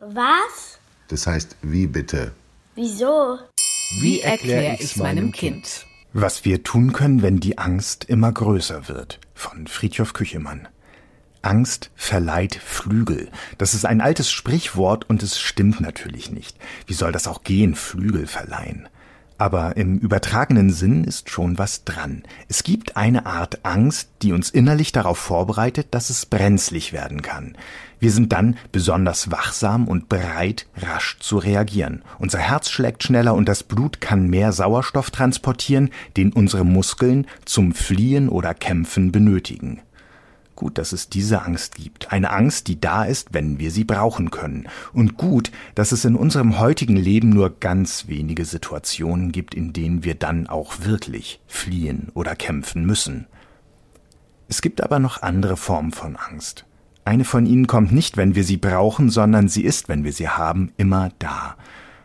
Was? 0.00 0.78
Das 1.08 1.26
heißt, 1.26 1.56
wie 1.62 1.86
bitte? 1.86 2.32
Wieso? 2.74 3.38
Wie 4.00 4.20
erkläre 4.20 4.76
ich's 4.80 4.96
meinem 4.96 5.30
Kind? 5.30 5.86
Was 6.12 6.44
wir 6.44 6.64
tun 6.64 6.92
können, 6.92 7.22
wenn 7.22 7.38
die 7.38 7.58
Angst 7.58 8.04
immer 8.04 8.32
größer 8.32 8.88
wird. 8.88 9.20
Von 9.34 9.66
Friedhof 9.66 10.14
Küchemann. 10.14 10.66
Angst 11.42 11.90
verleiht 11.94 12.56
Flügel. 12.56 13.30
Das 13.58 13.74
ist 13.74 13.84
ein 13.84 14.00
altes 14.00 14.30
Sprichwort 14.30 15.08
und 15.08 15.22
es 15.22 15.38
stimmt 15.38 15.80
natürlich 15.80 16.32
nicht. 16.32 16.56
Wie 16.86 16.94
soll 16.94 17.12
das 17.12 17.28
auch 17.28 17.44
gehen, 17.44 17.76
Flügel 17.76 18.26
verleihen? 18.26 18.88
Aber 19.38 19.76
im 19.76 19.98
übertragenen 19.98 20.70
Sinn 20.70 21.04
ist 21.04 21.28
schon 21.28 21.58
was 21.58 21.84
dran. 21.84 22.22
Es 22.48 22.62
gibt 22.62 22.96
eine 22.96 23.26
Art 23.26 23.64
Angst, 23.64 24.08
die 24.22 24.32
uns 24.32 24.48
innerlich 24.48 24.92
darauf 24.92 25.18
vorbereitet, 25.18 25.88
dass 25.90 26.08
es 26.08 26.24
brenzlig 26.24 26.94
werden 26.94 27.20
kann. 27.20 27.56
Wir 27.98 28.10
sind 28.10 28.32
dann 28.32 28.56
besonders 28.72 29.30
wachsam 29.30 29.88
und 29.88 30.08
bereit, 30.08 30.66
rasch 30.76 31.18
zu 31.20 31.38
reagieren. 31.38 32.02
Unser 32.18 32.38
Herz 32.38 32.70
schlägt 32.70 33.02
schneller 33.02 33.34
und 33.34 33.48
das 33.48 33.62
Blut 33.62 34.00
kann 34.00 34.28
mehr 34.28 34.52
Sauerstoff 34.52 35.10
transportieren, 35.10 35.90
den 36.16 36.32
unsere 36.32 36.64
Muskeln 36.64 37.26
zum 37.44 37.72
Fliehen 37.72 38.28
oder 38.28 38.54
Kämpfen 38.54 39.12
benötigen. 39.12 39.80
Gut, 40.56 40.78
dass 40.78 40.92
es 40.92 41.10
diese 41.10 41.42
Angst 41.42 41.74
gibt. 41.74 42.12
Eine 42.12 42.30
Angst, 42.30 42.66
die 42.66 42.80
da 42.80 43.04
ist, 43.04 43.34
wenn 43.34 43.58
wir 43.58 43.70
sie 43.70 43.84
brauchen 43.84 44.30
können. 44.30 44.66
Und 44.94 45.18
gut, 45.18 45.52
dass 45.74 45.92
es 45.92 46.06
in 46.06 46.16
unserem 46.16 46.58
heutigen 46.58 46.96
Leben 46.96 47.28
nur 47.28 47.60
ganz 47.60 48.08
wenige 48.08 48.46
Situationen 48.46 49.32
gibt, 49.32 49.54
in 49.54 49.74
denen 49.74 50.02
wir 50.02 50.14
dann 50.14 50.46
auch 50.46 50.80
wirklich 50.80 51.40
fliehen 51.46 52.08
oder 52.14 52.34
kämpfen 52.34 52.86
müssen. 52.86 53.26
Es 54.48 54.62
gibt 54.62 54.80
aber 54.80 54.98
noch 54.98 55.22
andere 55.22 55.58
Formen 55.58 55.92
von 55.92 56.16
Angst. 56.16 56.64
Eine 57.04 57.24
von 57.24 57.44
ihnen 57.44 57.66
kommt 57.66 57.92
nicht, 57.92 58.16
wenn 58.16 58.34
wir 58.34 58.42
sie 58.42 58.56
brauchen, 58.56 59.10
sondern 59.10 59.48
sie 59.48 59.62
ist, 59.62 59.88
wenn 59.90 60.04
wir 60.04 60.12
sie 60.12 60.28
haben, 60.28 60.72
immer 60.78 61.10
da. 61.18 61.56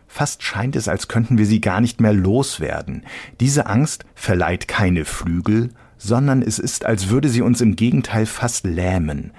Fast 0.06 0.42
scheint 0.42 0.76
es, 0.76 0.88
als 0.88 1.08
könnten 1.08 1.38
wir 1.38 1.46
sie 1.46 1.62
gar 1.62 1.80
nicht 1.80 2.02
mehr 2.02 2.12
loswerden. 2.12 3.04
Diese 3.40 3.66
Angst 3.66 4.04
verleiht 4.14 4.68
keine 4.68 5.06
Flügel, 5.06 5.70
sondern 6.02 6.42
es 6.42 6.58
ist, 6.58 6.84
als 6.84 7.08
würde 7.08 7.28
sie 7.28 7.42
uns 7.42 7.60
im 7.60 7.76
Gegenteil 7.76 8.26
fast 8.26 8.66
lähmen. 8.66 9.32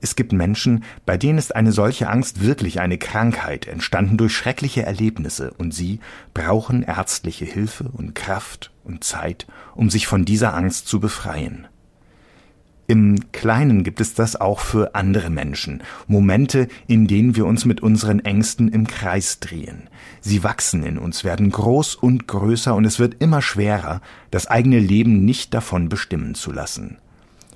Es 0.00 0.14
gibt 0.14 0.32
Menschen, 0.32 0.84
bei 1.06 1.16
denen 1.16 1.38
ist 1.38 1.56
eine 1.56 1.72
solche 1.72 2.08
Angst 2.08 2.42
wirklich 2.42 2.80
eine 2.80 2.98
Krankheit, 2.98 3.66
entstanden 3.66 4.16
durch 4.16 4.36
schreckliche 4.36 4.84
Erlebnisse, 4.84 5.52
und 5.58 5.74
sie 5.74 6.00
brauchen 6.34 6.82
ärztliche 6.82 7.44
Hilfe 7.44 7.90
und 7.92 8.14
Kraft 8.14 8.70
und 8.84 9.02
Zeit, 9.02 9.46
um 9.74 9.90
sich 9.90 10.06
von 10.06 10.24
dieser 10.24 10.54
Angst 10.54 10.86
zu 10.86 11.00
befreien. 11.00 11.66
Im 12.90 13.32
Kleinen 13.32 13.84
gibt 13.84 14.00
es 14.00 14.14
das 14.14 14.34
auch 14.34 14.60
für 14.60 14.94
andere 14.94 15.28
Menschen, 15.28 15.82
Momente, 16.06 16.68
in 16.86 17.06
denen 17.06 17.36
wir 17.36 17.44
uns 17.44 17.66
mit 17.66 17.82
unseren 17.82 18.20
Ängsten 18.20 18.68
im 18.68 18.86
Kreis 18.86 19.40
drehen. 19.40 19.90
Sie 20.22 20.42
wachsen 20.42 20.82
in 20.82 20.96
uns, 20.96 21.22
werden 21.22 21.50
groß 21.50 21.96
und 21.96 22.26
größer 22.26 22.74
und 22.74 22.86
es 22.86 22.98
wird 22.98 23.16
immer 23.18 23.42
schwerer, 23.42 24.00
das 24.30 24.46
eigene 24.46 24.78
Leben 24.78 25.26
nicht 25.26 25.52
davon 25.52 25.90
bestimmen 25.90 26.34
zu 26.34 26.50
lassen. 26.50 26.96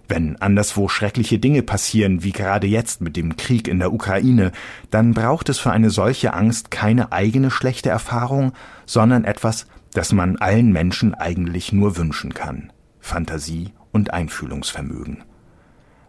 Wenn 0.06 0.36
anderswo 0.36 0.88
schreckliche 0.88 1.38
Dinge 1.38 1.62
passieren, 1.62 2.22
wie 2.22 2.32
gerade 2.32 2.66
jetzt 2.66 3.00
mit 3.00 3.16
dem 3.16 3.38
Krieg 3.38 3.68
in 3.68 3.78
der 3.78 3.94
Ukraine, 3.94 4.52
dann 4.90 5.14
braucht 5.14 5.48
es 5.48 5.58
für 5.58 5.70
eine 5.70 5.88
solche 5.88 6.34
Angst 6.34 6.70
keine 6.70 7.10
eigene 7.10 7.50
schlechte 7.50 7.88
Erfahrung, 7.88 8.52
sondern 8.84 9.24
etwas, 9.24 9.66
das 9.94 10.12
man 10.12 10.36
allen 10.36 10.72
Menschen 10.72 11.14
eigentlich 11.14 11.72
nur 11.72 11.96
wünschen 11.96 12.34
kann. 12.34 12.70
Fantasie 13.00 13.72
und 13.92 14.12
Einfühlungsvermögen. 14.12 15.24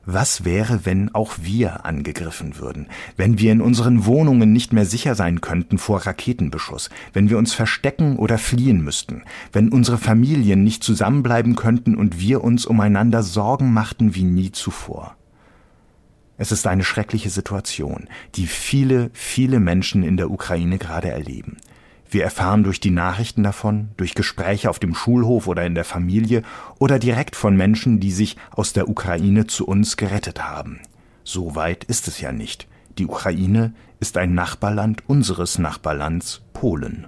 Was 0.05 0.43
wäre, 0.43 0.85
wenn 0.85 1.15
auch 1.15 1.35
wir 1.41 1.85
angegriffen 1.85 2.57
würden, 2.57 2.87
wenn 3.15 3.39
wir 3.39 3.53
in 3.53 3.61
unseren 3.61 4.05
Wohnungen 4.05 4.51
nicht 4.51 4.73
mehr 4.73 4.85
sicher 4.85 5.15
sein 5.15 5.39
könnten 5.39 5.77
vor 5.77 6.05
Raketenbeschuss, 6.05 6.89
wenn 7.13 7.29
wir 7.29 7.37
uns 7.37 7.53
verstecken 7.53 8.17
oder 8.17 8.37
fliehen 8.37 8.83
müssten, 8.83 9.23
wenn 9.53 9.69
unsere 9.69 9.97
Familien 9.97 10.61
nicht 10.63 10.83
zusammenbleiben 10.83 11.55
könnten 11.55 11.95
und 11.95 12.19
wir 12.19 12.43
uns 12.43 12.65
umeinander 12.65 13.23
Sorgen 13.23 13.71
machten 13.71 14.13
wie 14.13 14.23
nie 14.23 14.51
zuvor? 14.51 15.15
Es 16.37 16.51
ist 16.51 16.67
eine 16.67 16.83
schreckliche 16.83 17.29
Situation, 17.29 18.09
die 18.35 18.47
viele, 18.47 19.09
viele 19.13 19.61
Menschen 19.61 20.03
in 20.03 20.17
der 20.17 20.31
Ukraine 20.31 20.79
gerade 20.79 21.09
erleben. 21.09 21.57
Wir 22.13 22.23
erfahren 22.23 22.63
durch 22.63 22.79
die 22.79 22.91
Nachrichten 22.91 23.41
davon, 23.41 23.89
durch 23.97 24.13
Gespräche 24.13 24.69
auf 24.69 24.77
dem 24.77 24.93
Schulhof 24.93 25.47
oder 25.47 25.65
in 25.65 25.73
der 25.73 25.83
Familie 25.83 26.43
oder 26.77 26.99
direkt 26.99 27.35
von 27.35 27.57
Menschen, 27.57 27.99
die 27.99 28.11
sich 28.11 28.37
aus 28.51 28.71
der 28.71 28.87
Ukraine 28.87 29.47
zu 29.47 29.65
uns 29.65 29.97
gerettet 29.97 30.43
haben. 30.43 30.79
So 31.23 31.55
weit 31.55 31.83
ist 31.85 32.07
es 32.07 32.21
ja 32.21 32.31
nicht. 32.31 32.67
Die 32.99 33.07
Ukraine 33.07 33.73
ist 33.99 34.17
ein 34.17 34.35
Nachbarland 34.35 35.01
unseres 35.07 35.57
Nachbarlands 35.57 36.43
Polen. 36.53 37.07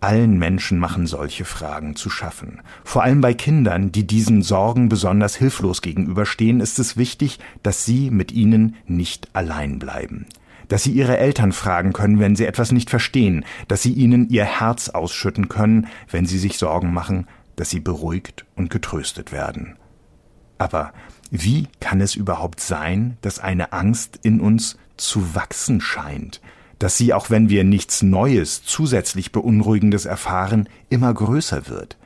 Allen 0.00 0.38
Menschen 0.38 0.78
machen 0.78 1.06
solche 1.06 1.44
Fragen 1.44 1.94
zu 1.94 2.08
schaffen. 2.08 2.62
Vor 2.84 3.02
allem 3.02 3.20
bei 3.20 3.34
Kindern, 3.34 3.92
die 3.92 4.06
diesen 4.06 4.40
Sorgen 4.40 4.88
besonders 4.88 5.36
hilflos 5.36 5.82
gegenüberstehen, 5.82 6.60
ist 6.60 6.78
es 6.78 6.96
wichtig, 6.96 7.38
dass 7.62 7.84
sie 7.84 8.10
mit 8.10 8.32
ihnen 8.32 8.76
nicht 8.86 9.28
allein 9.34 9.78
bleiben 9.78 10.24
dass 10.72 10.84
sie 10.84 10.92
ihre 10.92 11.18
Eltern 11.18 11.52
fragen 11.52 11.92
können, 11.92 12.18
wenn 12.18 12.34
sie 12.34 12.46
etwas 12.46 12.72
nicht 12.72 12.88
verstehen, 12.88 13.44
dass 13.68 13.82
sie 13.82 13.92
ihnen 13.92 14.30
ihr 14.30 14.46
Herz 14.46 14.88
ausschütten 14.88 15.50
können, 15.50 15.86
wenn 16.10 16.24
sie 16.24 16.38
sich 16.38 16.56
Sorgen 16.56 16.94
machen, 16.94 17.26
dass 17.56 17.68
sie 17.68 17.80
beruhigt 17.80 18.46
und 18.56 18.70
getröstet 18.70 19.32
werden. 19.32 19.76
Aber 20.56 20.94
wie 21.30 21.68
kann 21.80 22.00
es 22.00 22.14
überhaupt 22.14 22.58
sein, 22.58 23.18
dass 23.20 23.38
eine 23.38 23.74
Angst 23.74 24.18
in 24.22 24.40
uns 24.40 24.78
zu 24.96 25.34
wachsen 25.34 25.82
scheint, 25.82 26.40
dass 26.78 26.96
sie, 26.96 27.12
auch 27.12 27.28
wenn 27.28 27.50
wir 27.50 27.64
nichts 27.64 28.02
Neues, 28.02 28.64
zusätzlich 28.64 29.30
Beunruhigendes 29.30 30.06
erfahren, 30.06 30.70
immer 30.88 31.12
größer 31.12 31.68
wird? 31.68 31.98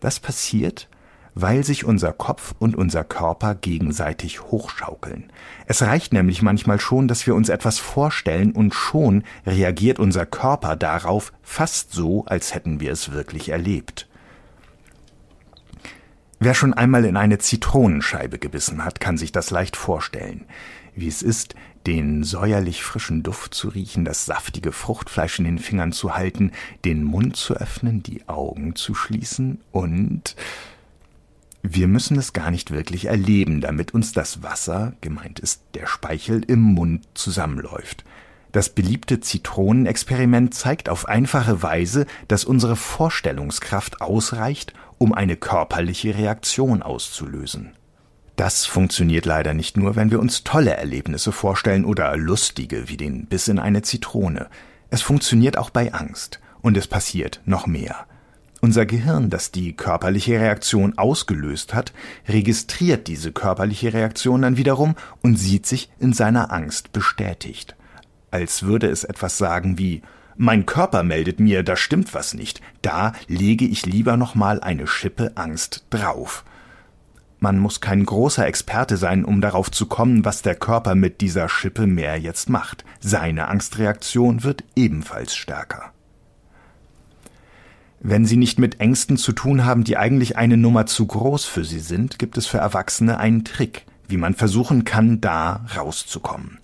Das 0.00 0.20
passiert, 0.20 0.88
weil 1.34 1.64
sich 1.64 1.84
unser 1.84 2.12
Kopf 2.12 2.54
und 2.58 2.76
unser 2.76 3.04
Körper 3.04 3.54
gegenseitig 3.54 4.42
hochschaukeln. 4.42 5.32
Es 5.66 5.82
reicht 5.82 6.12
nämlich 6.12 6.42
manchmal 6.42 6.80
schon, 6.80 7.08
dass 7.08 7.26
wir 7.26 7.34
uns 7.34 7.48
etwas 7.48 7.78
vorstellen 7.78 8.52
und 8.52 8.74
schon 8.74 9.24
reagiert 9.46 9.98
unser 9.98 10.26
Körper 10.26 10.76
darauf 10.76 11.32
fast 11.42 11.92
so, 11.92 12.24
als 12.26 12.54
hätten 12.54 12.80
wir 12.80 12.92
es 12.92 13.12
wirklich 13.12 13.48
erlebt. 13.50 14.08
Wer 16.42 16.54
schon 16.54 16.72
einmal 16.72 17.04
in 17.04 17.18
eine 17.18 17.36
Zitronenscheibe 17.36 18.38
gebissen 18.38 18.82
hat, 18.82 18.98
kann 18.98 19.18
sich 19.18 19.30
das 19.30 19.50
leicht 19.50 19.76
vorstellen. 19.76 20.46
Wie 20.94 21.06
es 21.06 21.20
ist, 21.20 21.54
den 21.86 22.24
säuerlich 22.24 22.82
frischen 22.82 23.22
Duft 23.22 23.54
zu 23.54 23.68
riechen, 23.68 24.04
das 24.04 24.26
saftige 24.26 24.72
Fruchtfleisch 24.72 25.38
in 25.38 25.44
den 25.44 25.58
Fingern 25.58 25.92
zu 25.92 26.16
halten, 26.16 26.52
den 26.84 27.04
Mund 27.04 27.36
zu 27.36 27.54
öffnen, 27.54 28.02
die 28.02 28.26
Augen 28.26 28.74
zu 28.74 28.94
schließen 28.94 29.60
und 29.70 30.34
wir 31.62 31.88
müssen 31.88 32.18
es 32.18 32.32
gar 32.32 32.50
nicht 32.50 32.70
wirklich 32.70 33.06
erleben, 33.06 33.60
damit 33.60 33.92
uns 33.92 34.12
das 34.12 34.42
Wasser, 34.42 34.94
gemeint 35.00 35.38
ist 35.40 35.62
der 35.74 35.86
Speichel, 35.86 36.42
im 36.46 36.60
Mund 36.60 37.06
zusammenläuft. 37.14 38.04
Das 38.52 38.70
beliebte 38.70 39.20
Zitronenexperiment 39.20 40.54
zeigt 40.54 40.88
auf 40.88 41.06
einfache 41.06 41.62
Weise, 41.62 42.06
dass 42.26 42.44
unsere 42.44 42.76
Vorstellungskraft 42.76 44.00
ausreicht, 44.00 44.74
um 44.98 45.14
eine 45.14 45.36
körperliche 45.36 46.16
Reaktion 46.16 46.82
auszulösen. 46.82 47.72
Das 48.36 48.64
funktioniert 48.64 49.26
leider 49.26 49.54
nicht 49.54 49.76
nur, 49.76 49.96
wenn 49.96 50.10
wir 50.10 50.18
uns 50.18 50.44
tolle 50.44 50.74
Erlebnisse 50.74 51.30
vorstellen 51.30 51.84
oder 51.84 52.16
lustige 52.16 52.88
wie 52.88 52.96
den 52.96 53.26
Biss 53.26 53.48
in 53.48 53.58
eine 53.58 53.82
Zitrone. 53.82 54.48
Es 54.88 55.02
funktioniert 55.02 55.58
auch 55.58 55.70
bei 55.70 55.92
Angst. 55.92 56.40
Und 56.62 56.76
es 56.76 56.86
passiert 56.86 57.40
noch 57.46 57.66
mehr. 57.66 58.06
Unser 58.62 58.84
Gehirn, 58.84 59.30
das 59.30 59.52
die 59.52 59.72
körperliche 59.72 60.38
Reaktion 60.38 60.98
ausgelöst 60.98 61.72
hat, 61.72 61.94
registriert 62.28 63.06
diese 63.08 63.32
körperliche 63.32 63.94
Reaktion 63.94 64.42
dann 64.42 64.58
wiederum 64.58 64.96
und 65.22 65.36
sieht 65.36 65.64
sich 65.64 65.90
in 65.98 66.12
seiner 66.12 66.52
Angst 66.52 66.92
bestätigt. 66.92 67.74
Als 68.30 68.62
würde 68.62 68.88
es 68.88 69.04
etwas 69.04 69.38
sagen 69.38 69.78
wie 69.78 70.02
Mein 70.36 70.66
Körper 70.66 71.02
meldet 71.02 71.40
mir, 71.40 71.62
da 71.62 71.74
stimmt 71.74 72.12
was 72.12 72.34
nicht, 72.34 72.60
da 72.82 73.12
lege 73.28 73.64
ich 73.64 73.86
lieber 73.86 74.18
nochmal 74.18 74.60
eine 74.60 74.86
Schippe 74.86 75.32
Angst 75.36 75.86
drauf. 75.88 76.44
Man 77.38 77.58
muss 77.58 77.80
kein 77.80 78.04
großer 78.04 78.46
Experte 78.46 78.98
sein, 78.98 79.24
um 79.24 79.40
darauf 79.40 79.70
zu 79.70 79.86
kommen, 79.86 80.26
was 80.26 80.42
der 80.42 80.54
Körper 80.54 80.94
mit 80.94 81.22
dieser 81.22 81.48
Schippe 81.48 81.86
mehr 81.86 82.18
jetzt 82.18 82.50
macht. 82.50 82.84
Seine 83.00 83.48
Angstreaktion 83.48 84.44
wird 84.44 84.64
ebenfalls 84.76 85.34
stärker. 85.34 85.94
Wenn 88.02 88.24
Sie 88.24 88.38
nicht 88.38 88.58
mit 88.58 88.80
Ängsten 88.80 89.18
zu 89.18 89.32
tun 89.32 89.66
haben, 89.66 89.84
die 89.84 89.98
eigentlich 89.98 90.38
eine 90.38 90.56
Nummer 90.56 90.86
zu 90.86 91.06
groß 91.06 91.44
für 91.44 91.64
Sie 91.66 91.80
sind, 91.80 92.18
gibt 92.18 92.38
es 92.38 92.46
für 92.46 92.56
Erwachsene 92.56 93.18
einen 93.18 93.44
Trick, 93.44 93.84
wie 94.08 94.16
man 94.16 94.34
versuchen 94.34 94.84
kann, 94.84 95.20
da 95.20 95.66
rauszukommen. 95.76 96.58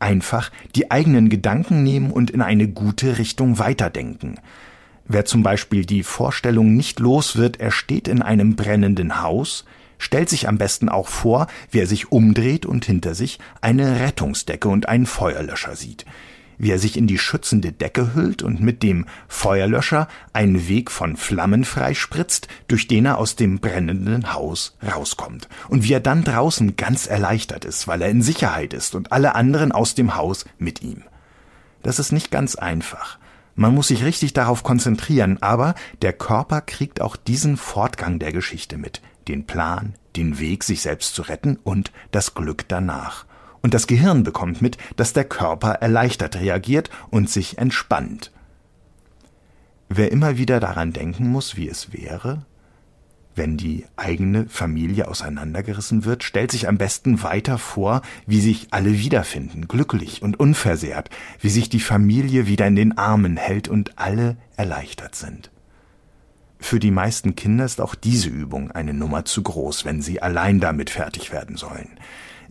Einfach 0.00 0.50
die 0.74 0.90
eigenen 0.90 1.30
Gedanken 1.30 1.82
nehmen 1.82 2.10
und 2.10 2.30
in 2.30 2.42
eine 2.42 2.68
gute 2.68 3.16
Richtung 3.16 3.58
weiterdenken. 3.58 4.38
Wer 5.06 5.24
zum 5.24 5.42
Beispiel 5.42 5.86
die 5.86 6.02
Vorstellung 6.02 6.74
nicht 6.74 7.00
los 7.00 7.36
wird, 7.36 7.58
er 7.58 7.70
steht 7.70 8.06
in 8.06 8.20
einem 8.20 8.54
brennenden 8.54 9.22
Haus, 9.22 9.64
stellt 9.96 10.28
sich 10.28 10.46
am 10.46 10.58
besten 10.58 10.90
auch 10.90 11.08
vor, 11.08 11.46
wie 11.70 11.78
er 11.78 11.86
sich 11.86 12.12
umdreht 12.12 12.66
und 12.66 12.84
hinter 12.84 13.14
sich 13.14 13.38
eine 13.62 14.00
Rettungsdecke 14.00 14.68
und 14.68 14.90
einen 14.90 15.06
Feuerlöscher 15.06 15.74
sieht 15.74 16.04
wie 16.62 16.70
er 16.70 16.78
sich 16.78 16.96
in 16.96 17.08
die 17.08 17.18
schützende 17.18 17.72
Decke 17.72 18.14
hüllt 18.14 18.44
und 18.44 18.60
mit 18.60 18.84
dem 18.84 19.06
Feuerlöscher 19.26 20.06
einen 20.32 20.68
Weg 20.68 20.92
von 20.92 21.16
Flammen 21.16 21.64
freispritzt, 21.64 22.46
durch 22.68 22.86
den 22.86 23.04
er 23.04 23.18
aus 23.18 23.34
dem 23.34 23.58
brennenden 23.58 24.32
Haus 24.32 24.76
rauskommt. 24.80 25.48
Und 25.68 25.82
wie 25.82 25.92
er 25.92 25.98
dann 25.98 26.22
draußen 26.22 26.76
ganz 26.76 27.08
erleichtert 27.08 27.64
ist, 27.64 27.88
weil 27.88 28.00
er 28.00 28.10
in 28.10 28.22
Sicherheit 28.22 28.74
ist 28.74 28.94
und 28.94 29.10
alle 29.10 29.34
anderen 29.34 29.72
aus 29.72 29.96
dem 29.96 30.14
Haus 30.14 30.44
mit 30.56 30.82
ihm. 30.82 31.02
Das 31.82 31.98
ist 31.98 32.12
nicht 32.12 32.30
ganz 32.30 32.54
einfach. 32.54 33.18
Man 33.56 33.74
muss 33.74 33.88
sich 33.88 34.04
richtig 34.04 34.32
darauf 34.32 34.62
konzentrieren, 34.62 35.42
aber 35.42 35.74
der 36.00 36.12
Körper 36.12 36.60
kriegt 36.60 37.00
auch 37.00 37.16
diesen 37.16 37.56
Fortgang 37.56 38.20
der 38.20 38.30
Geschichte 38.30 38.78
mit, 38.78 39.02
den 39.26 39.48
Plan, 39.48 39.94
den 40.14 40.38
Weg, 40.38 40.62
sich 40.62 40.80
selbst 40.80 41.16
zu 41.16 41.22
retten 41.22 41.58
und 41.64 41.90
das 42.12 42.34
Glück 42.34 42.68
danach. 42.68 43.26
Und 43.62 43.74
das 43.74 43.86
Gehirn 43.86 44.24
bekommt 44.24 44.60
mit, 44.60 44.76
dass 44.96 45.12
der 45.12 45.24
Körper 45.24 45.72
erleichtert 45.74 46.36
reagiert 46.36 46.90
und 47.10 47.30
sich 47.30 47.58
entspannt. 47.58 48.32
Wer 49.88 50.10
immer 50.10 50.36
wieder 50.38 50.58
daran 50.58 50.92
denken 50.92 51.28
muss, 51.28 51.56
wie 51.56 51.68
es 51.68 51.92
wäre, 51.92 52.44
wenn 53.34 53.56
die 53.56 53.86
eigene 53.96 54.46
Familie 54.48 55.08
auseinandergerissen 55.08 56.04
wird, 56.04 56.22
stellt 56.22 56.50
sich 56.50 56.68
am 56.68 56.76
besten 56.76 57.22
weiter 57.22 57.56
vor, 57.56 58.02
wie 58.26 58.40
sich 58.40 58.68
alle 58.72 58.92
wiederfinden, 58.92 59.68
glücklich 59.68 60.22
und 60.22 60.38
unversehrt, 60.38 61.08
wie 61.40 61.48
sich 61.48 61.70
die 61.70 61.80
Familie 61.80 62.46
wieder 62.46 62.66
in 62.66 62.76
den 62.76 62.98
Armen 62.98 63.36
hält 63.38 63.68
und 63.68 63.98
alle 63.98 64.36
erleichtert 64.56 65.14
sind. 65.14 65.50
Für 66.58 66.78
die 66.78 66.90
meisten 66.90 67.34
Kinder 67.34 67.64
ist 67.64 67.80
auch 67.80 67.94
diese 67.94 68.28
Übung 68.28 68.70
eine 68.70 68.94
Nummer 68.94 69.24
zu 69.24 69.42
groß, 69.42 69.84
wenn 69.84 70.02
sie 70.02 70.20
allein 70.20 70.60
damit 70.60 70.90
fertig 70.90 71.32
werden 71.32 71.56
sollen. 71.56 71.98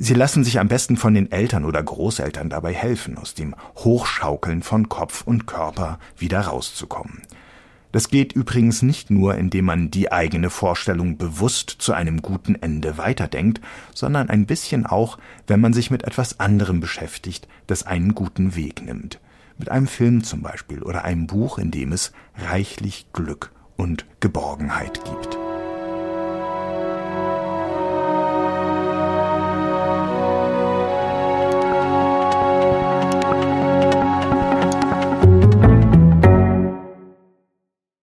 Sie 0.04 0.16
lassen 0.16 0.44
sich 0.44 0.60
am 0.60 0.68
besten 0.68 0.98
von 0.98 1.14
den 1.14 1.32
Eltern 1.32 1.64
oder 1.64 1.84
Großeltern 1.84 2.50
dabei 2.50 2.74
helfen, 2.74 3.20
aus 3.20 3.36
dem 3.36 3.54
Hochschaukeln 3.76 4.64
von 4.64 4.90
Kopf 4.90 5.22
und 5.28 5.46
Körper 5.46 6.00
wieder 6.18 6.42
rauszukommen. 6.42 7.22
Das 7.92 8.10
geht 8.10 8.34
übrigens 8.34 8.82
nicht 8.82 9.12
nur, 9.12 9.36
indem 9.36 9.66
man 9.66 9.92
die 9.92 10.12
eigene 10.12 10.50
Vorstellung 10.50 11.18
bewusst 11.18 11.70
zu 11.78 11.94
einem 11.94 12.24
guten 12.24 12.56
Ende 12.56 12.98
weiterdenkt, 12.98 13.62
sondern 13.94 14.32
ein 14.32 14.48
bisschen 14.48 14.88
auch, 14.88 15.20
wenn 15.46 15.60
man 15.60 15.72
sich 15.72 15.92
mit 15.92 16.04
etwas 16.04 16.40
anderem 16.40 16.80
beschäftigt, 16.80 17.48
das 17.68 17.86
einen 17.86 18.16
guten 18.16 18.56
Weg 18.56 18.84
nimmt. 18.84 19.20
Mit 19.60 19.70
einem 19.70 19.86
Film 19.86 20.24
zum 20.24 20.42
Beispiel 20.42 20.82
oder 20.82 21.06
einem 21.06 21.28
Buch, 21.28 21.60
in 21.60 21.70
dem 21.70 21.92
es 21.92 22.12
reichlich 22.38 23.06
Glück 23.14 23.52
und 23.78 24.08
Geborgenheit 24.20 25.00
gibt. 25.06 25.41